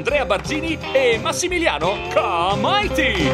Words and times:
Andrea 0.00 0.24
Barzini 0.24 0.78
e 0.94 1.18
Massimiliano 1.22 2.08
Comaiti. 2.14 3.28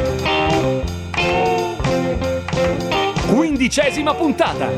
Quindicesima 3.28 4.12
puntata. 4.12 4.68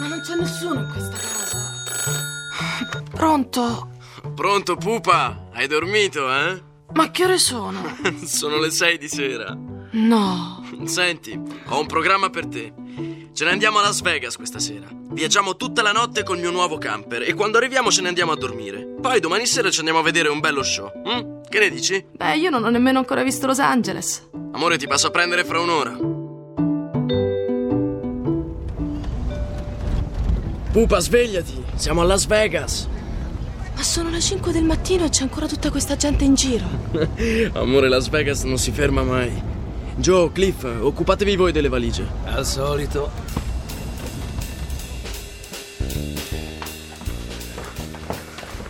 Ma 0.00 0.06
non 0.08 0.20
c'è 0.20 0.34
nessuno 0.34 0.80
in 0.80 0.88
questa 0.90 1.16
casa. 1.16 1.58
Pronto? 3.12 3.90
Pronto, 4.34 4.74
pupa? 4.74 5.50
Hai 5.52 5.68
dormito, 5.68 6.28
eh? 6.32 6.60
Ma 6.94 7.12
che 7.12 7.24
ore 7.26 7.38
sono? 7.38 7.80
Sono 8.26 8.58
le 8.58 8.72
sei 8.72 8.98
di 8.98 9.06
sera. 9.06 9.56
No. 9.92 10.64
Senti, 10.84 11.38
ho 11.66 11.80
un 11.80 11.86
programma 11.86 12.30
per 12.30 12.46
te. 12.46 12.72
Ce 13.34 13.44
ne 13.44 13.50
andiamo 13.50 13.78
a 13.78 13.82
Las 13.82 14.02
Vegas 14.02 14.36
questa 14.36 14.58
sera. 14.58 14.86
Viaggiamo 14.90 15.56
tutta 15.56 15.82
la 15.82 15.92
notte 15.92 16.22
col 16.22 16.38
mio 16.38 16.50
nuovo 16.50 16.76
camper 16.76 17.22
e 17.22 17.32
quando 17.34 17.56
arriviamo 17.56 17.90
ce 17.90 18.02
ne 18.02 18.08
andiamo 18.08 18.32
a 18.32 18.36
dormire. 18.36 18.86
Poi 19.00 19.20
domani 19.20 19.46
sera 19.46 19.70
ci 19.70 19.78
andiamo 19.78 20.00
a 20.00 20.02
vedere 20.02 20.28
un 20.28 20.38
bello 20.40 20.62
show. 20.62 20.90
hm? 21.04 21.40
Che 21.48 21.58
ne 21.58 21.70
dici? 21.70 22.04
Beh, 22.12 22.36
io 22.36 22.50
non 22.50 22.62
ho 22.64 22.68
nemmeno 22.70 22.98
ancora 22.98 23.22
visto 23.22 23.46
Los 23.46 23.58
Angeles. 23.58 24.28
Amore, 24.52 24.76
ti 24.76 24.86
passo 24.86 25.06
a 25.06 25.10
prendere 25.10 25.44
fra 25.44 25.60
un'ora. 25.60 25.96
Pupa, 30.72 31.00
svegliati. 31.00 31.62
Siamo 31.76 32.00
a 32.02 32.04
Las 32.04 32.26
Vegas. 32.26 32.88
Ma 33.74 33.82
sono 33.82 34.10
le 34.10 34.20
5 34.20 34.52
del 34.52 34.64
mattino 34.64 35.04
e 35.04 35.08
c'è 35.08 35.22
ancora 35.22 35.46
tutta 35.46 35.70
questa 35.70 35.96
gente 35.96 36.24
in 36.24 36.34
giro. 36.34 36.66
Amore, 37.54 37.88
Las 37.88 38.08
Vegas 38.08 38.42
non 38.44 38.58
si 38.58 38.70
ferma 38.72 39.02
mai. 39.02 39.51
Joe, 39.96 40.32
Cliff, 40.32 40.64
occupatevi 40.64 41.36
voi 41.36 41.52
delle 41.52 41.68
valigie. 41.68 42.06
Al 42.24 42.46
solito. 42.46 43.10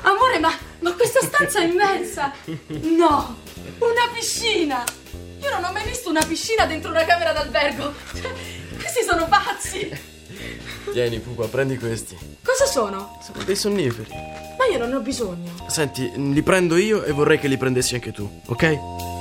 Amore, 0.03 0.39
ma, 0.41 0.53
ma 0.81 0.93
questa 0.95 1.21
stanza 1.23 1.61
è 1.61 1.67
immensa! 1.67 2.33
No! 2.67 3.37
Una 3.79 4.11
piscina! 4.13 4.85
Io 5.41 5.51
non 5.51 5.65
ho 5.65 5.73
mai 5.73 5.87
visto 5.87 6.11
una 6.11 6.25
piscina 6.25 6.67
dentro 6.67 6.91
una 6.91 7.05
camera 7.05 7.33
d'albergo! 7.33 7.95
Questi 8.77 9.05
sono 9.09 9.27
pazzi! 9.29 10.11
Tieni, 10.93 11.21
pupa, 11.21 11.47
prendi 11.47 11.79
questi. 11.79 12.17
Cosa 12.43 12.67
sono? 12.67 13.19
Sono 13.23 13.45
dei 13.45 13.55
sonniferi. 13.55 14.11
Ma 14.59 14.67
io 14.67 14.79
non 14.79 14.89
ne 14.89 14.97
ho 14.97 15.01
bisogno. 15.01 15.55
Senti, 15.69 16.11
li 16.17 16.43
prendo 16.43 16.77
io 16.77 17.05
e 17.05 17.13
vorrei 17.13 17.39
che 17.39 17.47
li 17.49 17.57
prendessi 17.57 17.95
anche 17.95 18.11
tu, 18.11 18.29
ok? 18.47 19.12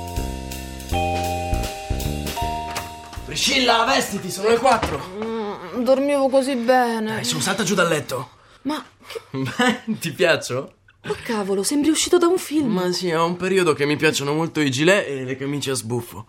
Priscilla, 3.32 3.84
vestiti, 3.84 4.30
sono 4.30 4.50
le 4.50 4.58
quattro. 4.58 5.00
Mm, 5.24 5.84
dormivo 5.84 6.28
così 6.28 6.54
bene. 6.54 7.14
Dai, 7.14 7.24
su, 7.24 7.40
salta 7.40 7.62
giù 7.62 7.74
dal 7.74 7.88
letto. 7.88 8.28
Ma, 8.62 8.84
che- 9.06 9.20
Beh, 9.30 9.96
ti 9.98 10.12
piaccio? 10.12 10.74
oh 11.08 11.16
cavolo, 11.24 11.62
sembri 11.62 11.88
uscito 11.88 12.18
da 12.18 12.26
un 12.26 12.36
film. 12.36 12.70
Ma 12.74 12.92
sì, 12.92 13.10
ho 13.10 13.24
un 13.24 13.36
periodo 13.38 13.72
che 13.72 13.86
mi 13.86 13.96
piacciono 13.96 14.34
molto 14.34 14.60
i 14.60 14.70
gilet 14.70 15.08
e 15.08 15.24
le 15.24 15.36
camicie 15.36 15.70
a 15.70 15.74
sbuffo. 15.74 16.26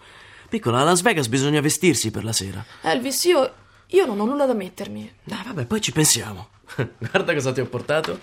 Piccola, 0.47 0.79
a 0.79 0.83
Las 0.83 1.01
Vegas 1.01 1.27
bisogna 1.27 1.59
vestirsi 1.59 2.09
per 2.09 2.23
la 2.23 2.31
sera. 2.31 2.63
Elvis, 2.83 3.25
io, 3.25 3.53
io 3.87 4.05
non 4.05 4.21
ho 4.21 4.25
nulla 4.25 4.45
da 4.45 4.53
mettermi. 4.53 5.13
Dai, 5.25 5.41
vabbè, 5.45 5.65
poi 5.65 5.81
ci 5.81 5.91
pensiamo. 5.91 6.47
Guarda 6.97 7.33
cosa 7.33 7.51
ti 7.51 7.59
ho 7.59 7.65
portato. 7.65 8.17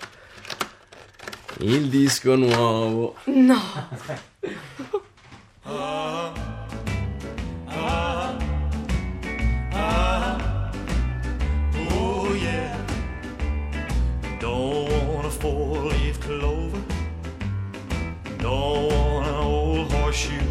Il 1.59 1.87
disco 1.87 2.33
nuovo. 2.35 3.13
No. 3.25 3.61
Oh 5.65 6.33
Don't 14.41 14.89
want 15.07 15.27
a 15.27 15.29
four-leaf 15.29 16.19
clover. 16.19 16.81
Don't 18.39 18.91
want 18.91 19.27
an 19.27 19.35
old 19.35 19.91
horseshoe. 19.91 20.41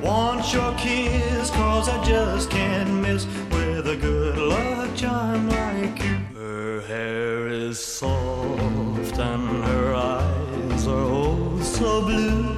Want 0.00 0.50
your 0.50 0.72
kiss, 0.78 1.50
cause 1.50 1.90
I 1.90 2.02
just 2.02 2.48
can't 2.48 2.88
miss 3.02 3.26
with 3.50 3.88
a 3.88 3.96
good 3.96 4.38
luck 4.38 4.96
charm 4.96 5.50
like 5.50 6.02
you. 6.02 6.16
Her 6.34 6.80
hair 6.80 7.46
is 7.46 7.78
soft 7.78 9.18
and 9.18 9.64
her 9.64 9.94
eyes 9.94 10.86
are 10.86 11.10
oh 11.12 11.60
so 11.60 12.00
blue. 12.00 12.56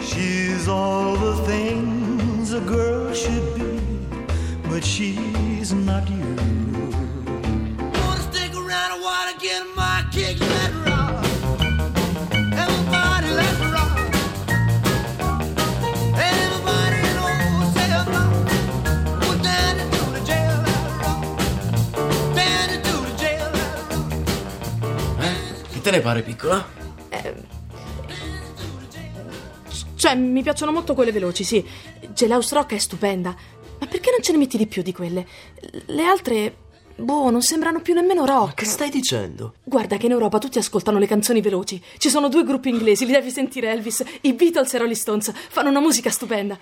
She's 0.00 0.68
all 0.68 1.16
the 1.16 1.34
things 1.46 2.52
a 2.52 2.60
girl 2.60 3.12
should 3.12 3.56
be, 3.56 3.80
but 4.68 4.84
she's 4.84 5.72
not 5.72 6.08
you. 6.08 6.54
Te 25.84 25.90
ne 25.90 26.00
pare, 26.00 26.22
piccola? 26.22 26.66
Cioè, 29.96 30.14
mi 30.14 30.42
piacciono 30.42 30.72
molto 30.72 30.94
quelle 30.94 31.12
veloci, 31.12 31.44
sì. 31.44 31.62
Jailhouse 32.14 32.54
Rock 32.54 32.72
è 32.72 32.78
stupenda. 32.78 33.36
Ma 33.78 33.86
perché 33.86 34.10
non 34.10 34.22
ce 34.22 34.32
ne 34.32 34.38
metti 34.38 34.56
di 34.56 34.66
più 34.66 34.80
di 34.80 34.94
quelle? 34.94 35.26
Le 35.86 36.04
altre, 36.04 36.56
boh, 36.96 37.30
non 37.30 37.42
sembrano 37.42 37.80
più 37.80 37.94
nemmeno 37.94 38.24
rock. 38.24 38.54
Che 38.54 38.64
stai 38.64 38.90
dicendo? 38.90 39.54
Guarda 39.62 39.96
che 39.96 40.06
in 40.06 40.12
Europa 40.12 40.38
tutti 40.38 40.58
ascoltano 40.58 40.98
le 40.98 41.06
canzoni 41.06 41.40
veloci. 41.40 41.82
Ci 41.98 42.10
sono 42.10 42.28
due 42.28 42.44
gruppi 42.44 42.68
inglesi, 42.68 43.06
li 43.06 43.12
devi 43.12 43.30
sentire 43.30 43.70
Elvis. 43.70 44.04
I 44.22 44.32
Beatles 44.34 44.74
e 44.74 44.78
Rolling 44.78 44.96
Stones 44.96 45.32
fanno 45.48 45.70
una 45.70 45.80
musica 45.80 46.10
stupenda. 46.10 46.58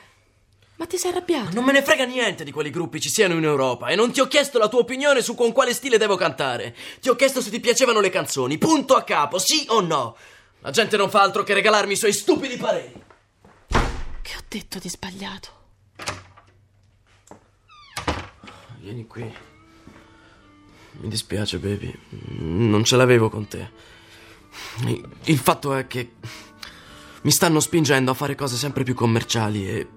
Ma 0.76 0.86
ti 0.86 0.96
sei 0.96 1.12
arrabbiato? 1.12 1.54
Non 1.54 1.64
me 1.64 1.72
ne 1.72 1.82
frega 1.82 2.04
niente 2.04 2.42
di 2.42 2.50
quali 2.50 2.70
gruppi 2.70 3.00
ci 3.00 3.08
siano 3.08 3.34
in 3.34 3.44
Europa 3.44 3.88
e 3.88 3.94
non 3.94 4.10
ti 4.10 4.20
ho 4.20 4.26
chiesto 4.26 4.58
la 4.58 4.68
tua 4.68 4.80
opinione 4.80 5.22
su 5.22 5.34
con 5.34 5.52
quale 5.52 5.74
stile 5.74 5.96
devo 5.96 6.16
cantare. 6.16 6.74
Ti 7.00 7.08
ho 7.08 7.14
chiesto 7.14 7.40
se 7.40 7.50
ti 7.50 7.60
piacevano 7.60 8.00
le 8.00 8.10
canzoni, 8.10 8.58
punto 8.58 8.94
a 8.94 9.04
capo, 9.04 9.38
sì 9.38 9.64
o 9.68 9.80
no. 9.80 10.16
La 10.60 10.70
gente 10.70 10.96
non 10.96 11.10
fa 11.10 11.22
altro 11.22 11.42
che 11.44 11.54
regalarmi 11.54 11.92
i 11.92 11.96
suoi 11.96 12.12
stupidi 12.12 12.56
pareri. 12.56 13.00
Che 13.68 14.36
ho 14.36 14.42
detto 14.48 14.78
di 14.78 14.88
sbagliato? 14.88 15.50
Vieni 18.80 19.06
qui. 19.06 19.51
Mi 21.00 21.08
dispiace, 21.08 21.58
baby. 21.58 21.92
Non 22.38 22.84
ce 22.84 22.96
l'avevo 22.96 23.28
con 23.28 23.48
te. 23.48 23.70
Il 25.24 25.38
fatto 25.38 25.74
è 25.74 25.86
che 25.86 26.12
mi 27.22 27.30
stanno 27.30 27.60
spingendo 27.60 28.10
a 28.10 28.14
fare 28.14 28.34
cose 28.34 28.56
sempre 28.56 28.84
più 28.84 28.94
commerciali 28.94 29.68
e 29.68 29.88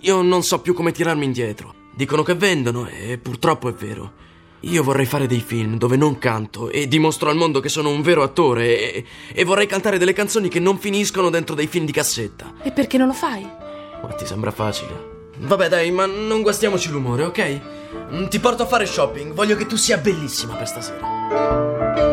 io 0.00 0.22
non 0.22 0.42
so 0.42 0.60
più 0.60 0.74
come 0.74 0.92
tirarmi 0.92 1.24
indietro. 1.24 1.74
Dicono 1.94 2.22
che 2.22 2.34
vendono 2.34 2.86
e 2.86 3.18
purtroppo 3.18 3.68
è 3.68 3.72
vero. 3.72 4.26
Io 4.62 4.82
vorrei 4.82 5.06
fare 5.06 5.26
dei 5.26 5.40
film 5.40 5.78
dove 5.78 5.96
non 5.96 6.18
canto 6.18 6.68
e 6.68 6.88
dimostro 6.88 7.30
al 7.30 7.36
mondo 7.36 7.60
che 7.60 7.68
sono 7.68 7.90
un 7.90 8.02
vero 8.02 8.22
attore 8.22 8.92
e, 8.92 9.04
e 9.32 9.44
vorrei 9.44 9.66
cantare 9.66 9.98
delle 9.98 10.12
canzoni 10.12 10.48
che 10.48 10.58
non 10.58 10.78
finiscono 10.78 11.30
dentro 11.30 11.54
dei 11.54 11.68
film 11.68 11.86
di 11.86 11.92
cassetta. 11.92 12.54
E 12.62 12.72
perché 12.72 12.98
non 12.98 13.06
lo 13.06 13.14
fai? 13.14 13.42
Ma 13.42 14.08
ti 14.16 14.26
sembra 14.26 14.50
facile? 14.50 15.17
Vabbè, 15.40 15.68
dai, 15.68 15.90
ma 15.90 16.06
non 16.06 16.42
guastiamoci 16.42 16.90
l'umore, 16.90 17.24
ok? 17.24 17.60
Mm, 18.12 18.26
Ti 18.26 18.38
porto 18.40 18.64
a 18.64 18.66
fare 18.66 18.86
shopping. 18.86 19.32
Voglio 19.32 19.56
che 19.56 19.66
tu 19.66 19.76
sia 19.76 19.98
bellissima 19.98 20.54
per 20.54 20.66
stasera. 20.66 22.06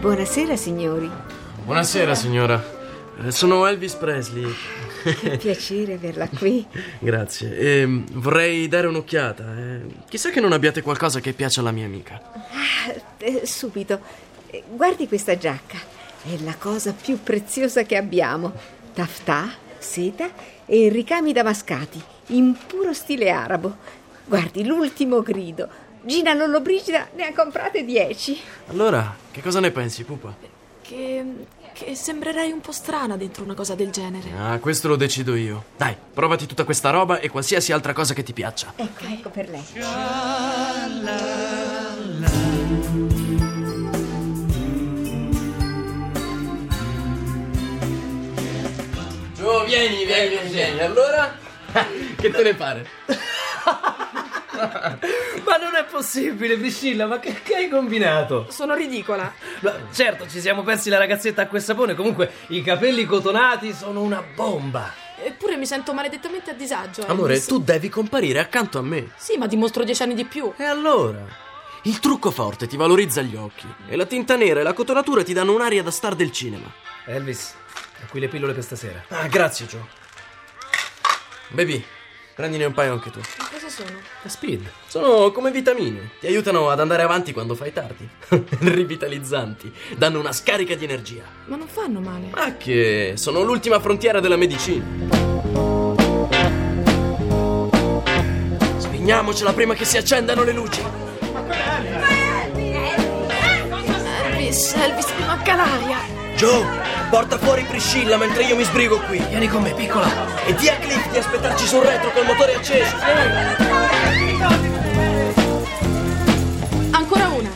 Buonasera 0.00 0.54
signori, 0.56 1.10
Buonasera, 1.64 2.14
signora. 2.14 2.62
Eh, 3.24 3.30
Sono 3.30 3.66
Elvis 3.66 3.94
Presley. 3.94 4.52
che 5.02 5.36
piacere 5.40 5.94
averla 5.94 6.28
qui. 6.28 6.66
Grazie. 6.98 7.56
E 7.56 8.02
vorrei 8.12 8.68
dare 8.68 8.86
un'occhiata. 8.86 9.44
eh. 9.56 9.80
Chissà 10.08 10.28
che 10.30 10.40
non 10.40 10.52
abbiate 10.52 10.82
qualcosa 10.82 11.20
che 11.20 11.32
piace 11.32 11.60
alla 11.60 11.70
mia 11.72 11.86
amica. 11.86 12.20
Ah, 12.34 12.94
eh, 13.18 13.46
subito, 13.46 13.98
guardi 14.74 15.08
questa 15.08 15.38
giacca, 15.38 15.78
è 16.22 16.36
la 16.44 16.54
cosa 16.58 16.92
più 16.92 17.22
preziosa 17.22 17.84
che 17.84 17.96
abbiamo. 17.96 18.52
Taftà, 18.94 19.50
seta 19.78 20.30
e 20.66 20.88
ricami 20.88 21.32
damascati, 21.32 22.00
in 22.28 22.56
puro 22.66 22.92
stile 22.94 23.30
arabo. 23.30 23.76
Guardi 24.24 24.64
l'ultimo 24.64 25.20
grido. 25.20 25.68
Gina 26.02 26.32
Lollobrigida 26.32 27.08
ne 27.16 27.26
ha 27.26 27.32
comprate 27.34 27.84
dieci. 27.84 28.38
Allora, 28.68 29.16
che 29.30 29.42
cosa 29.42 29.58
ne 29.58 29.72
pensi, 29.72 30.04
pupa? 30.04 30.34
Che, 30.80 31.24
che 31.72 31.94
sembrerei 31.96 32.52
un 32.52 32.60
po' 32.60 32.72
strana 32.72 33.16
dentro 33.16 33.42
una 33.42 33.54
cosa 33.54 33.74
del 33.74 33.90
genere. 33.90 34.30
Ah, 34.38 34.58
questo 34.60 34.86
lo 34.86 34.96
decido 34.96 35.34
io. 35.34 35.64
Dai, 35.76 35.96
provati 36.12 36.46
tutta 36.46 36.64
questa 36.64 36.90
roba 36.90 37.18
e 37.18 37.28
qualsiasi 37.28 37.72
altra 37.72 37.92
cosa 37.92 38.14
che 38.14 38.22
ti 38.22 38.32
piaccia. 38.32 38.74
Ecco, 38.76 39.04
ecco 39.06 39.30
per 39.30 39.48
lei. 39.48 39.64
Gio, 49.74 49.80
vieni, 49.80 50.04
vieni, 50.04 50.48
vieni. 50.50 50.80
Allora, 50.80 51.36
che 52.16 52.30
te 52.30 52.42
ne 52.42 52.54
pare? 52.54 52.86
Ma 55.44 55.56
non 55.56 55.74
è 55.74 55.84
possibile, 55.90 56.56
Priscilla, 56.56 57.06
ma 57.06 57.18
che, 57.18 57.42
che 57.42 57.56
hai 57.56 57.68
combinato? 57.68 58.46
Sono 58.50 58.74
ridicola. 58.74 59.32
Ma 59.60 59.74
certo, 59.92 60.28
ci 60.28 60.40
siamo 60.40 60.62
persi 60.62 60.88
la 60.88 60.98
ragazzetta 60.98 61.42
acqua 61.42 61.58
e 61.58 61.60
sapone, 61.60 61.94
comunque 61.94 62.30
i 62.48 62.62
capelli 62.62 63.04
cotonati 63.04 63.72
sono 63.72 64.00
una 64.00 64.22
bomba. 64.34 64.92
Eppure 65.22 65.56
mi 65.56 65.66
sento 65.66 65.92
maledettamente 65.92 66.50
a 66.50 66.54
disagio. 66.54 67.04
Amore, 67.06 67.32
Elvis. 67.32 67.48
tu 67.48 67.58
devi 67.58 67.88
comparire 67.88 68.38
accanto 68.38 68.78
a 68.78 68.82
me. 68.82 69.10
Sì, 69.16 69.36
ma 69.36 69.48
dimostro 69.48 69.82
dieci 69.82 70.02
anni 70.02 70.14
di 70.14 70.24
più. 70.24 70.52
E 70.56 70.64
allora? 70.64 71.26
Il 71.82 71.98
trucco 71.98 72.30
forte 72.30 72.66
ti 72.68 72.76
valorizza 72.76 73.20
gli 73.22 73.34
occhi 73.36 73.66
e 73.88 73.96
la 73.96 74.06
tinta 74.06 74.36
nera 74.36 74.60
e 74.60 74.62
la 74.62 74.72
cotonatura 74.72 75.24
ti 75.24 75.32
danno 75.32 75.52
un'aria 75.52 75.82
da 75.82 75.90
star 75.90 76.14
del 76.14 76.30
cinema. 76.30 76.72
Elvis, 77.06 77.54
ho 78.04 78.10
qui 78.10 78.20
le 78.20 78.28
pillole 78.28 78.52
per 78.52 78.62
stasera. 78.62 79.02
Ah, 79.08 79.26
grazie, 79.26 79.66
Gio. 79.66 79.88
Baby, 81.48 81.82
prendine 82.34 82.64
un 82.64 82.72
paio 82.72 82.92
anche 82.92 83.10
tu. 83.10 83.18
Ma 83.38 83.48
cosa 83.50 83.68
sono? 83.68 83.98
La 84.22 84.28
speed. 84.28 84.70
Sono 84.86 85.32
come 85.32 85.50
vitamine, 85.50 86.12
ti 86.20 86.26
aiutano 86.26 86.68
ad 86.70 86.80
andare 86.80 87.02
avanti 87.02 87.32
quando 87.32 87.54
fai 87.54 87.72
tardi. 87.72 88.08
Rivitalizzanti, 88.58 89.72
danno 89.96 90.20
una 90.20 90.32
scarica 90.32 90.74
di 90.74 90.84
energia. 90.84 91.24
Ma 91.46 91.56
non 91.56 91.68
fanno 91.68 92.00
male. 92.00 92.28
Ma 92.34 92.56
che 92.56 93.14
sono 93.16 93.42
l'ultima 93.42 93.80
frontiera 93.80 94.20
della 94.20 94.36
medicina. 94.36 94.84
Spegniamocela 98.78 99.52
prima 99.52 99.74
che 99.74 99.84
si 99.84 99.96
accendano 99.96 100.44
le 100.44 100.52
luci. 100.52 100.82
Elvis, 104.24 104.74
Elvis, 104.74 105.06
mi 105.18 105.24
manca 105.26 105.54
l'aria. 105.54 106.23
Joe, 106.36 106.64
porta 107.10 107.38
fuori 107.38 107.62
Priscilla 107.64 108.16
mentre 108.16 108.42
io 108.44 108.56
mi 108.56 108.64
sbrigo 108.64 108.98
qui. 109.00 109.18
Vieni 109.28 109.48
con 109.48 109.62
me, 109.62 109.72
piccola. 109.72 110.08
E 110.44 110.54
di 110.54 110.68
a 110.68 110.76
Cliff 110.76 111.10
di 111.10 111.18
aspettarci 111.18 111.66
sul 111.66 111.82
retro 111.82 112.10
col 112.10 112.24
motore 112.24 112.54
acceso. 112.56 112.96
Ancora 116.90 117.28
una. 117.28 117.50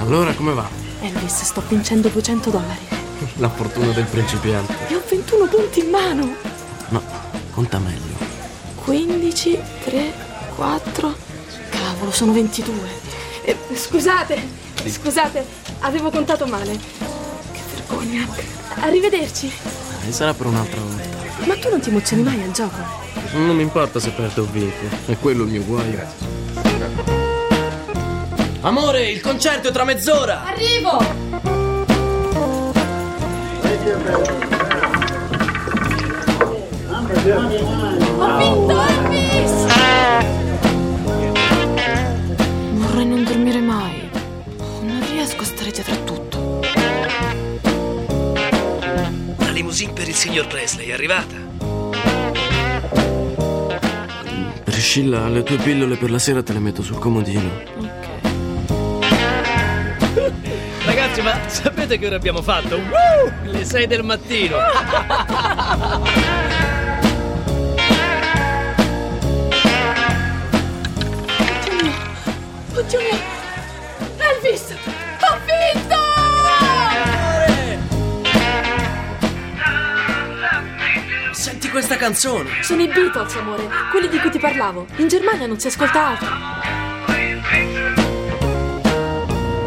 Allora 0.00 0.32
come 0.32 0.54
va? 0.54 0.68
Elvis, 1.00 1.42
sto 1.42 1.62
vincendo 1.68 2.08
200 2.08 2.50
dollari. 2.50 2.86
La 3.38 3.48
fortuna 3.48 3.92
del 3.92 4.06
principiante. 4.06 4.74
E 4.88 4.96
ho 4.96 5.02
21 5.08 5.46
punti 5.46 5.80
in 5.80 5.90
mano. 5.90 6.34
No, 6.88 7.02
conta 7.52 7.78
meglio. 7.78 8.16
15, 8.84 9.60
3, 9.84 10.12
4. 10.56 11.14
Cavolo, 11.70 12.10
sono 12.10 12.32
22. 12.32 13.11
Eh, 13.44 13.56
scusate, 13.74 14.40
scusate, 14.86 15.44
avevo 15.80 16.10
contato 16.10 16.46
male. 16.46 16.78
Che 17.52 17.60
vergogna. 17.74 18.26
Arrivederci. 18.80 19.52
E 20.08 20.12
sarà 20.12 20.32
per 20.34 20.46
un'altra 20.46 20.80
volta. 20.80 21.02
Ma 21.46 21.56
tu 21.56 21.68
non 21.68 21.80
ti 21.80 21.88
emozioni 21.88 22.22
mai 22.22 22.42
al 22.42 22.52
gioco? 22.52 22.76
Non 23.32 23.56
mi 23.56 23.62
importa 23.62 23.98
se 23.98 24.10
perdo 24.10 24.42
o 24.42 24.48
vinco, 24.50 24.86
è 25.06 25.16
quello 25.18 25.44
il 25.44 25.50
mio 25.50 25.64
guaio. 25.64 26.06
Amore, 28.60 29.10
il 29.10 29.20
concerto 29.20 29.68
è 29.68 29.72
tra 29.72 29.84
mezz'ora! 29.84 30.44
Arrivo! 30.44 31.30
Ho 36.88 37.81
signor 50.42 50.46
Presley 50.46 50.86
è 50.88 50.92
arrivata. 50.92 51.34
Priscilla, 54.64 55.28
le 55.28 55.42
tue 55.42 55.56
pillole 55.56 55.96
per 55.96 56.10
la 56.10 56.18
sera 56.18 56.42
te 56.42 56.52
le 56.52 56.58
metto 56.58 56.82
sul 56.82 56.98
comodino. 56.98 57.48
Ok. 57.76 58.08
Ragazzi, 60.84 61.22
ma 61.22 61.38
sapete 61.48 61.98
che 61.98 62.06
ora 62.06 62.16
abbiamo 62.16 62.42
fatto? 62.42 62.76
Woo! 62.76 63.32
Le 63.44 63.64
6 63.64 63.86
del 63.86 64.02
mattino. 64.02 64.56
Oddio 72.74 72.98
mio! 72.98 73.18
Elvis! 74.16 74.70
Ho 74.70 74.90
vinto! 74.90 75.01
Questa 81.72 81.96
canzone! 81.96 82.62
Sono 82.62 82.82
i 82.82 82.86
Beatles, 82.86 83.34
amore, 83.36 83.66
quelli 83.90 84.06
di 84.08 84.18
cui 84.18 84.30
ti 84.30 84.38
parlavo. 84.38 84.84
In 84.96 85.08
Germania 85.08 85.46
non 85.46 85.58
si 85.58 85.68
ascolta 85.68 86.06
altro. 86.08 86.28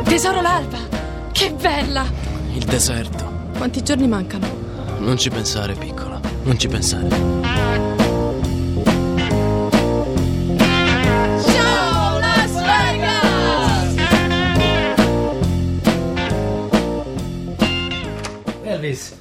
Tesoro 0.04 0.40
l'alba! 0.40 0.78
Che 1.32 1.52
bella! 1.54 2.06
Il 2.54 2.64
deserto. 2.64 3.50
Quanti 3.58 3.82
giorni 3.82 4.08
mancano? 4.08 4.48
Non 5.00 5.18
ci 5.18 5.32
pensare, 5.32 5.74
piccola. 5.74 6.22
Non 6.44 6.60
ci 6.60 6.68
pensare. 6.68 7.10
Ciao 11.44 12.20
Las 12.20 12.54
Vegas! 12.54 13.96
Elvis, 18.64 19.14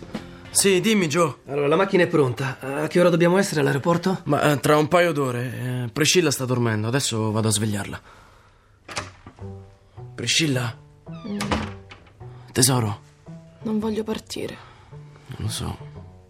Sì, 0.55 0.81
dimmi, 0.81 1.09
Joe. 1.09 1.35
allora 1.49 1.67
la 1.67 1.77
macchina 1.77 2.05
è 2.05 2.07
pronta. 2.07 2.59
A 2.61 2.87
che 2.87 3.01
ora 3.01 3.11
dobbiamo 3.11 3.37
essere 3.39 3.61
all'aeroporto? 3.61 4.21
Ma 4.25 4.53
eh, 4.53 4.61
tra 4.61 4.77
un 4.79 4.87
paio 4.89 5.13
d'ore. 5.13 5.85
eh, 5.85 5.91
Priscilla 5.93 6.31
sta 6.31 6.45
dormendo, 6.45 6.87
adesso 6.89 7.31
vado 7.33 7.49
a 7.49 7.51
svegliarla. 7.51 8.01
Priscilla? 10.15 10.77
Tesoro, 12.53 13.01
Non 13.63 13.79
voglio 13.79 14.05
partire. 14.05 14.57
lo 15.39 15.49
so. 15.49 15.77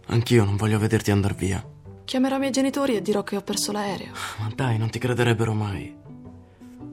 Anch'io 0.07 0.43
non 0.43 0.55
voglio 0.55 0.79
vederti 0.79 1.11
andare 1.11 1.35
via. 1.35 1.63
Chiamerò 2.03 2.35
i 2.35 2.39
miei 2.39 2.51
genitori 2.51 2.95
e 2.95 3.01
dirò 3.01 3.23
che 3.23 3.35
ho 3.37 3.41
perso 3.41 3.71
l'aereo. 3.71 4.11
Ma 4.39 4.51
dai, 4.55 4.77
non 4.77 4.89
ti 4.89 4.99
crederebbero 4.99 5.53
mai. 5.53 5.95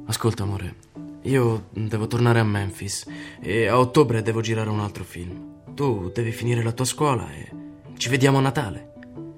Ascolta, 0.06 0.42
amore. 0.42 0.74
Io 1.22 1.66
devo 1.70 2.06
tornare 2.06 2.40
a 2.40 2.44
Memphis 2.44 3.06
e 3.40 3.66
a 3.68 3.78
ottobre 3.78 4.22
devo 4.22 4.40
girare 4.40 4.68
un 4.70 4.80
altro 4.80 5.04
film. 5.04 5.50
Tu 5.74 6.10
devi 6.12 6.32
finire 6.32 6.62
la 6.62 6.72
tua 6.72 6.84
scuola 6.84 7.30
e 7.32 7.48
ci 7.96 8.08
vediamo 8.08 8.38
a 8.38 8.40
Natale. 8.42 8.92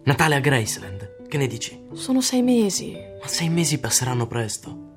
Natale 0.04 0.34
a 0.36 0.40
Graceland. 0.40 1.26
Che 1.28 1.36
ne 1.38 1.46
dici? 1.46 1.80
Sono 1.92 2.20
sei 2.20 2.42
mesi. 2.42 2.92
Ma 3.20 3.26
sei 3.26 3.48
mesi 3.48 3.78
passeranno 3.78 4.26
presto. 4.26 4.96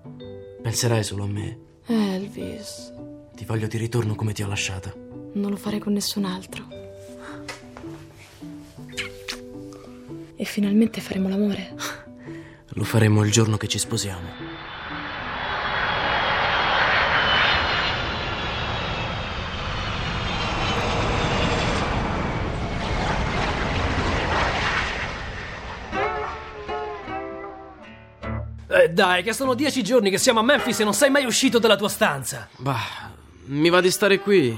Penserai 0.62 1.04
solo 1.04 1.24
a 1.24 1.28
me. 1.28 1.60
Elvis, 1.86 2.94
Ti 3.36 3.46
voglio 3.46 3.68
di 3.68 3.78
ritorno 3.78 4.16
come 4.16 4.34
ti 4.34 4.44
ho 4.44 4.48
lasciata. 4.48 4.94
non 5.34 5.52
lo 5.52 5.56
farei 5.58 5.80
con 5.80 5.94
nessun 5.94 6.26
altro. 6.26 6.66
E 10.36 10.44
finalmente 10.44 11.00
faremo 11.02 11.30
l'amore. 11.30 11.76
Lo 12.70 12.84
faremo 12.84 13.24
il 13.24 13.32
giorno 13.32 13.58
che 13.58 13.68
ci 13.68 13.78
sposiamo. 13.80 14.28
Dai, 28.98 29.22
che 29.22 29.32
sono 29.32 29.54
dieci 29.54 29.84
giorni 29.84 30.10
che 30.10 30.18
siamo 30.18 30.40
a 30.40 30.44
Memphis 30.44 30.80
e 30.80 30.84
non 30.84 30.96
sei 30.96 31.12
mai 31.12 31.24
uscito 31.24 31.60
dalla 31.60 31.76
tua 31.76 31.88
stanza. 31.88 32.50
Bah, 32.58 33.12
mi 33.46 33.70
va 33.70 33.80
di 33.80 33.92
stare 33.92 34.20
qui. 34.20 34.58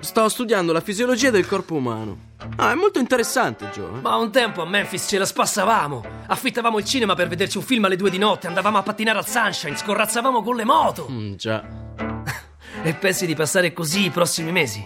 Sto 0.00 0.28
studiando 0.28 0.72
la 0.72 0.80
fisiologia 0.80 1.30
del 1.30 1.46
corpo 1.46 1.74
umano. 1.74 2.30
Ah, 2.56 2.72
è 2.72 2.74
molto 2.74 2.98
interessante, 2.98 3.70
Joe. 3.72 4.00
Ma 4.00 4.16
un 4.16 4.32
tempo 4.32 4.62
a 4.62 4.66
Memphis 4.66 5.06
ce 5.06 5.18
la 5.18 5.24
spassavamo. 5.24 6.04
Affittavamo 6.26 6.78
il 6.78 6.84
cinema 6.84 7.14
per 7.14 7.28
vederci 7.28 7.58
un 7.58 7.62
film 7.62 7.84
alle 7.84 7.94
due 7.94 8.10
di 8.10 8.18
notte, 8.18 8.48
andavamo 8.48 8.78
a 8.78 8.82
pattinare 8.82 9.18
al 9.18 9.28
Sunshine, 9.28 9.76
scorrazzavamo 9.76 10.42
con 10.42 10.56
le 10.56 10.64
moto. 10.64 11.06
Mm, 11.08 11.34
già. 11.34 11.62
E 12.82 12.94
pensi 12.94 13.26
di 13.26 13.34
passare 13.34 13.72
così 13.72 14.06
i 14.06 14.10
prossimi 14.10 14.52
mesi? 14.52 14.82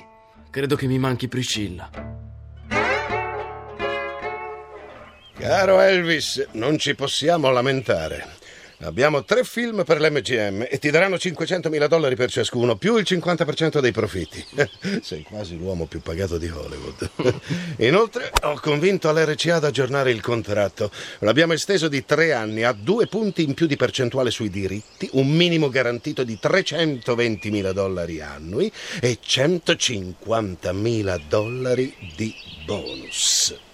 Credo 0.51 0.75
che 0.75 0.87
mi 0.87 0.99
manchi 0.99 1.29
Priscilla. 1.29 1.89
Caro 5.39 5.81
Elvis, 5.81 6.49
non 6.53 6.79
ci 6.79 6.95
possiamo 6.95 7.51
lamentare. 7.51 8.34
Abbiamo 8.79 9.25
tre 9.25 9.45
film 9.45 9.85
per 9.85 10.01
l'MGM 10.01 10.67
e 10.69 10.79
ti 10.79 10.91
daranno 10.91 11.17
500.000 11.17 11.87
dollari 11.87 12.17
per 12.17 12.31
ciascuno, 12.31 12.77
più 12.77 12.97
il 12.97 13.05
50% 13.07 13.81
dei 13.81 13.93
profitti. 13.93 14.45
Sei 15.01 15.23
quasi 15.23 15.57
l'uomo 15.57 15.87
più 15.87 16.01
pagato 16.01 16.39
di 16.39 16.49
Hollywood. 16.49 17.11
Inoltre 17.79 18.33
ho 18.43 18.59
convinto 18.61 19.13
l'RCA 19.13 19.57
ad 19.57 19.65
aggiornare 19.65 20.11
il 20.11 20.21
contratto. 20.21 20.91
L'abbiamo 21.21 21.53
esteso 21.53 21.89
di 21.89 22.05
tre 22.05 22.33
anni 22.33 22.65
a 22.65 22.73
due 22.73 23.07
punti 23.07 23.43
in 23.43 23.55
più 23.55 23.67
di 23.67 23.77
percentuale 23.77 24.31
sui 24.31 24.51
diritti, 24.51 25.09
un 25.13 25.31
minimo 25.31 25.69
garantito 25.69 26.25
di 26.25 26.39
320.000 26.41 27.71
dollari 27.73 28.21
annui 28.21 28.71
e 29.01 29.19
150.000 29.25 31.21
dollari 31.29 31.95
di 32.17 32.35
bonus. 32.67 33.73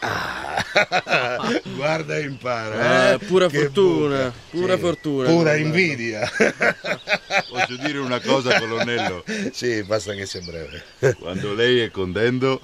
Ah, 0.00 0.64
guarda 1.74 2.16
e 2.16 2.22
impara. 2.22 3.12
Eh, 3.14 3.18
pura 3.18 3.48
Che 3.48 3.58
fortuna, 3.58 4.16
buca. 4.24 4.32
pura 4.50 4.78
fortuna. 4.78 5.28
Pura 5.28 5.56
invidia. 5.56 6.28
Posso 7.50 7.76
dire 7.82 7.98
una 7.98 8.20
cosa, 8.20 8.58
colonnello? 8.58 9.24
Sì, 9.52 9.82
basta 9.82 10.14
che 10.14 10.26
sia 10.26 10.40
breve. 10.40 10.82
Quando 11.18 11.54
lei 11.54 11.80
è 11.80 11.90
contento, 11.90 12.60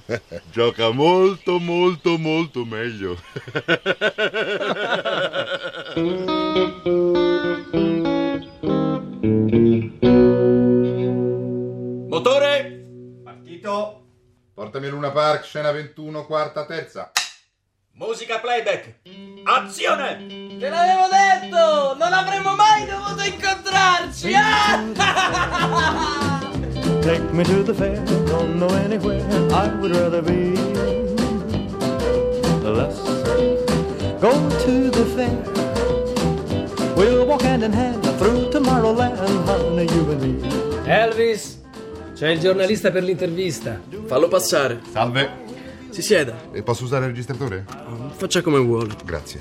gioca 0.52 0.90
molto, 0.90 1.58
molto, 1.58 2.18
molto 2.18 2.64
meglio. 2.64 3.18
Motore! 12.08 12.86
Partito. 13.24 14.00
Portami 14.54 14.88
Luna 14.88 15.10
Park, 15.10 15.44
scena 15.44 15.72
21, 15.72 16.24
quarta, 16.26 16.64
terza. 16.64 17.10
Musica 17.96 18.40
playback! 18.40 18.94
Azione! 19.44 20.26
Te 20.58 20.68
l'avevo 20.68 21.06
detto! 21.08 21.94
Non 21.96 22.12
avremmo 22.12 22.56
mai 22.56 22.84
dovuto 22.86 23.22
incontrarci! 23.22 24.32
ah! 24.34 24.82
Take 27.02 27.32
me 27.32 27.44
to 27.44 27.62
the 27.62 27.72
fair, 27.72 28.02
don't 28.26 28.56
know 28.56 28.68
anywhere 28.74 29.22
I 29.52 29.68
would 29.78 29.94
rather 29.94 30.22
be. 30.22 30.56
Let's 32.64 32.98
go 34.18 34.32
to 34.64 34.90
the 34.90 35.04
fair. 35.14 35.38
We'll 36.96 37.24
walk 37.26 37.42
hand 37.42 37.62
in 37.62 37.72
hand 37.72 38.02
through 38.18 38.50
Tomorrowland, 38.50 39.16
honey, 39.46 39.86
you 39.86 40.10
and 40.10 40.20
me. 40.20 40.90
Elvis, 40.90 41.60
c'è 42.16 42.30
il 42.30 42.40
giornalista 42.40 42.90
per 42.90 43.04
l'intervista. 43.04 43.80
Fallo 44.06 44.26
passare. 44.26 44.80
Salve. 44.90 45.43
Si 45.94 46.02
sieda. 46.02 46.50
E 46.50 46.64
posso 46.64 46.82
usare 46.82 47.04
il 47.04 47.10
registratore? 47.10 47.64
Faccia 48.16 48.42
come 48.42 48.58
vuole. 48.58 48.96
Grazie. 49.04 49.40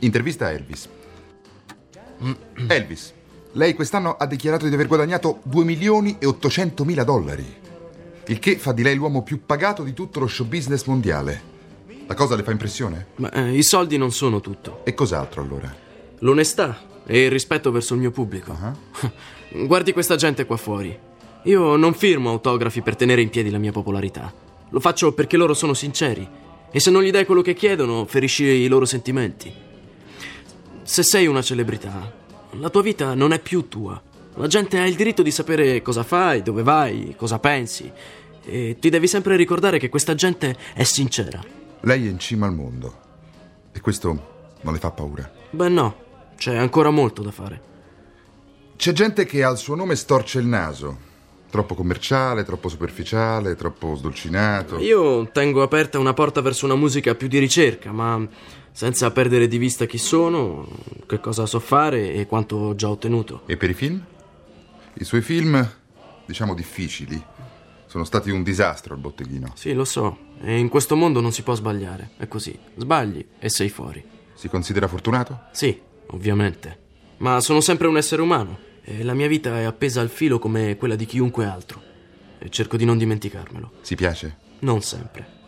Intervista 0.00 0.44
a 0.44 0.50
Elvis. 0.50 0.86
Elvis, 2.68 3.12
lei 3.52 3.72
quest'anno 3.72 4.18
ha 4.18 4.26
dichiarato 4.26 4.68
di 4.68 4.74
aver 4.74 4.86
guadagnato 4.86 5.40
2 5.44 5.64
milioni 5.64 6.16
e 6.18 6.26
800 6.26 6.84
mila 6.84 7.04
dollari. 7.04 7.56
Il 8.26 8.38
che 8.38 8.58
fa 8.58 8.72
di 8.72 8.82
lei 8.82 8.96
l'uomo 8.96 9.22
più 9.22 9.46
pagato 9.46 9.82
di 9.82 9.94
tutto 9.94 10.20
lo 10.20 10.26
show 10.26 10.46
business 10.46 10.84
mondiale. 10.84 11.42
La 12.06 12.12
cosa 12.12 12.36
le 12.36 12.42
fa 12.42 12.50
impressione? 12.50 13.06
Ma 13.14 13.32
eh, 13.32 13.56
i 13.56 13.62
soldi 13.62 13.96
non 13.96 14.12
sono 14.12 14.40
tutto. 14.40 14.84
E 14.84 14.92
cos'altro 14.92 15.40
allora? 15.40 15.74
L'onestà 16.18 16.78
e 17.06 17.24
il 17.24 17.30
rispetto 17.30 17.70
verso 17.70 17.94
il 17.94 18.00
mio 18.00 18.10
pubblico. 18.10 18.54
Guardi 19.64 19.94
questa 19.94 20.16
gente 20.16 20.44
qua 20.44 20.58
fuori. 20.58 21.08
Io 21.44 21.76
non 21.76 21.94
firmo 21.94 22.28
autografi 22.30 22.82
per 22.82 22.96
tenere 22.96 23.22
in 23.22 23.30
piedi 23.30 23.50
la 23.50 23.58
mia 23.58 23.72
popolarità. 23.72 24.32
Lo 24.68 24.80
faccio 24.80 25.12
perché 25.12 25.36
loro 25.36 25.54
sono 25.54 25.72
sinceri. 25.72 26.28
E 26.70 26.80
se 26.80 26.90
non 26.90 27.02
gli 27.02 27.10
dai 27.10 27.24
quello 27.24 27.40
che 27.40 27.54
chiedono, 27.54 28.04
ferisci 28.04 28.44
i 28.44 28.68
loro 28.68 28.84
sentimenti. 28.84 29.52
Se 30.82 31.02
sei 31.02 31.26
una 31.26 31.42
celebrità, 31.42 32.12
la 32.52 32.68
tua 32.68 32.82
vita 32.82 33.14
non 33.14 33.32
è 33.32 33.40
più 33.40 33.68
tua. 33.68 34.00
La 34.34 34.46
gente 34.46 34.78
ha 34.78 34.86
il 34.86 34.94
diritto 34.94 35.22
di 35.22 35.30
sapere 35.30 35.82
cosa 35.82 36.02
fai, 36.02 36.42
dove 36.42 36.62
vai, 36.62 37.14
cosa 37.16 37.38
pensi. 37.38 37.90
E 38.44 38.76
ti 38.78 38.90
devi 38.90 39.06
sempre 39.06 39.36
ricordare 39.36 39.78
che 39.78 39.88
questa 39.88 40.14
gente 40.14 40.56
è 40.74 40.82
sincera. 40.82 41.40
Lei 41.80 42.06
è 42.06 42.10
in 42.10 42.18
cima 42.18 42.46
al 42.46 42.54
mondo. 42.54 42.98
E 43.72 43.80
questo 43.80 44.08
non 44.60 44.72
le 44.72 44.78
fa 44.78 44.90
paura? 44.90 45.30
Beh 45.50 45.68
no, 45.68 45.96
c'è 46.36 46.56
ancora 46.56 46.90
molto 46.90 47.22
da 47.22 47.30
fare. 47.30 47.62
C'è 48.76 48.92
gente 48.92 49.24
che 49.24 49.42
al 49.42 49.58
suo 49.58 49.74
nome 49.74 49.96
storce 49.96 50.38
il 50.38 50.46
naso. 50.46 51.08
Troppo 51.50 51.74
commerciale, 51.74 52.44
troppo 52.44 52.68
superficiale, 52.68 53.56
troppo 53.56 53.96
sdolcinato. 53.96 54.78
Io 54.78 55.28
tengo 55.32 55.62
aperta 55.62 55.98
una 55.98 56.14
porta 56.14 56.40
verso 56.40 56.64
una 56.64 56.76
musica 56.76 57.16
più 57.16 57.26
di 57.26 57.38
ricerca, 57.38 57.90
ma 57.90 58.24
senza 58.70 59.10
perdere 59.10 59.48
di 59.48 59.58
vista 59.58 59.84
chi 59.86 59.98
sono, 59.98 60.68
che 61.06 61.18
cosa 61.18 61.46
so 61.46 61.58
fare 61.58 62.12
e 62.12 62.26
quanto 62.26 62.54
ho 62.54 62.74
già 62.76 62.88
ottenuto. 62.88 63.42
E 63.46 63.56
per 63.56 63.70
i 63.70 63.74
film? 63.74 64.00
I 64.94 65.04
suoi 65.04 65.22
film, 65.22 65.68
diciamo 66.24 66.54
difficili, 66.54 67.20
sono 67.86 68.04
stati 68.04 68.30
un 68.30 68.44
disastro 68.44 68.94
al 68.94 69.00
botteghino. 69.00 69.52
Sì, 69.56 69.72
lo 69.72 69.84
so, 69.84 70.18
e 70.40 70.56
in 70.56 70.68
questo 70.68 70.94
mondo 70.94 71.20
non 71.20 71.32
si 71.32 71.42
può 71.42 71.54
sbagliare, 71.54 72.10
è 72.16 72.28
così. 72.28 72.56
Sbagli 72.76 73.26
e 73.40 73.48
sei 73.48 73.70
fuori. 73.70 74.04
Si 74.34 74.48
considera 74.48 74.86
fortunato? 74.86 75.46
Sì, 75.50 75.76
ovviamente. 76.10 76.78
Ma 77.16 77.40
sono 77.40 77.60
sempre 77.60 77.88
un 77.88 77.96
essere 77.96 78.22
umano 78.22 78.68
e 78.98 79.04
la 79.04 79.14
mia 79.14 79.28
vita 79.28 79.56
è 79.60 79.62
appesa 79.62 80.00
al 80.00 80.08
filo 80.08 80.40
come 80.40 80.76
quella 80.76 80.96
di 80.96 81.06
chiunque 81.06 81.44
altro. 81.44 81.80
E 82.38 82.48
cerco 82.48 82.76
di 82.76 82.84
non 82.84 82.98
dimenticarmelo. 82.98 83.72
Si 83.82 83.94
piace? 83.94 84.36
Non 84.60 84.82
sempre. 84.82 85.38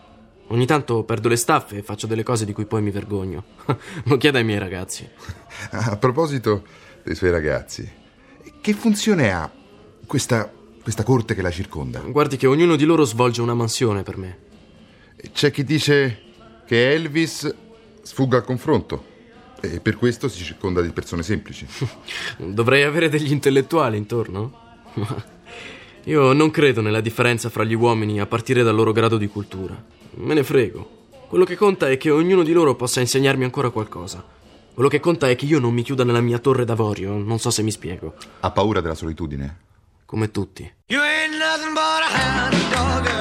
Ogni 0.49 0.65
tanto 0.65 1.03
perdo 1.03 1.29
le 1.29 1.37
staffe 1.37 1.79
e 1.79 1.83
faccio 1.83 2.07
delle 2.07 2.23
cose 2.23 2.45
di 2.45 2.53
cui 2.53 2.67
poi 2.67 2.83
mi 2.83 2.91
vergogno. 2.91 3.45
Lo 4.05 4.17
chiedo 4.17 4.39
ai 4.39 4.45
miei 4.45 4.59
ragazzi. 4.59 5.09
A 5.71 5.97
proposito 5.97 6.63
dei 7.03 7.17
suoi 7.17 7.31
ragazzi, 7.31 7.91
che 8.61 8.73
funzione 8.75 9.33
ha 9.33 9.51
questa, 10.07 10.53
questa 10.81 11.03
corte 11.03 11.35
che 11.35 11.43
la 11.43 11.51
circonda? 11.51 11.99
Guardi 11.99 12.37
che 12.37 12.47
ognuno 12.47 12.77
di 12.77 12.85
loro 12.85 13.05
svolge 13.05 13.41
una 13.41 13.55
mansione 13.55 14.05
per 14.05 14.17
me. 14.19 14.39
C'è 15.33 15.51
chi 15.51 15.65
dice 15.65 16.21
che 16.65 16.93
Elvis 16.93 17.53
sfugga 18.03 18.37
al 18.37 18.45
confronto 18.45 19.11
e 19.63 19.81
per 19.81 19.97
questo 19.97 20.29
si 20.29 20.43
circonda 20.43 20.81
di 20.81 20.91
persone 20.91 21.23
semplici. 21.23 21.67
Dovrei 22.37 22.83
avere 22.83 23.09
degli 23.09 23.31
intellettuali 23.31 23.97
intorno? 23.97 24.53
Ma 24.95 25.25
io 26.05 26.33
non 26.33 26.51
credo 26.51 26.81
nella 26.81 27.01
differenza 27.01 27.49
fra 27.49 27.65
gli 27.65 27.75
uomini 27.75 28.21
a 28.21 28.27
partire 28.27 28.63
dal 28.63 28.75
loro 28.75 28.93
grado 28.93 29.17
di 29.17 29.29
cultura. 29.29 29.81
Me 30.15 30.35
ne 30.35 30.43
frego. 30.43 31.01
Quello 31.29 31.45
che 31.45 31.57
conta 31.57 31.89
è 31.89 31.97
che 31.97 32.11
ognuno 32.11 32.43
di 32.43 32.53
loro 32.53 32.75
possa 32.75 33.01
insegnarmi 33.01 33.45
ancora 33.45 33.71
qualcosa. 33.71 34.23
Quello 34.75 34.89
che 34.89 35.01
conta 35.01 35.29
è 35.29 35.37
che 35.37 35.45
io 35.45 35.59
non 35.59 35.73
mi 35.73 35.83
chiuda 35.83 36.03
nella 36.03 36.21
mia 36.21 36.39
torre 36.39 36.65
d'avorio, 36.65 37.17
non 37.17 37.39
so 37.39 37.51
se 37.51 37.63
mi 37.63 37.71
spiego. 37.71 38.15
Ha 38.41 38.51
paura 38.51 38.81
della 38.81 38.95
solitudine? 38.95 39.59
Come 40.07 40.31
tutti. 40.31 40.71
You 40.87 41.01
ain't 41.01 41.37
nothing 41.39 41.73
but 41.73 42.03
a 42.03 42.11
hound 42.11 43.05
dog, 43.05 43.12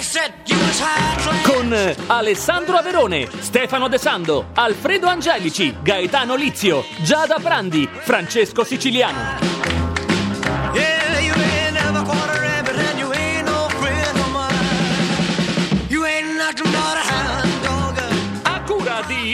they 0.00 0.02
said 0.02 0.32
you 0.46 0.56
was 0.56 0.80
high 0.80 1.20
class. 1.20 1.44
Con 1.44 1.94
Alessandro 2.06 2.76
Averone, 2.76 3.28
Stefano 3.40 3.88
De 3.88 3.98
Sando, 3.98 4.46
Alfredo 4.54 5.06
Angelici, 5.08 5.76
Gaetano 5.82 6.34
Lizio, 6.36 6.84
Giada 7.02 7.38
Brandi, 7.38 7.86
Francesco 7.86 8.64
Siciliano. 8.64 9.59
All 19.00 19.06
the 19.06 19.32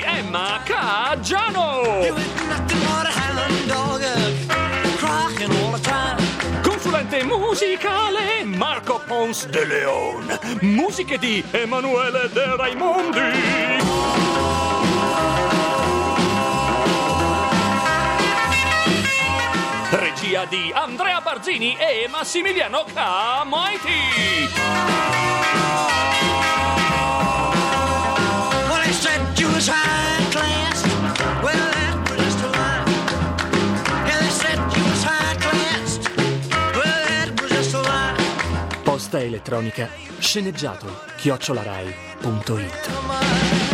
time. 5.82 6.16
Consulente 6.62 7.24
musicale 7.24 8.44
Marco 8.44 9.00
Pons 9.08 9.48
de 9.48 9.66
Leon. 9.66 10.38
Musiche 10.60 11.18
di 11.18 11.42
Emanuele 11.50 12.30
De 12.32 12.56
Raimondi. 12.56 13.18
Regia 19.90 20.44
di 20.44 20.70
Andrea 20.72 21.20
Barzini 21.20 21.76
e 21.76 22.06
Massimiliano 22.08 22.84
Camaiti. 22.94 23.94
Elettronica 39.20 39.88
sceneggiato 40.18 40.86
chiocciolarai.it. 41.16 43.65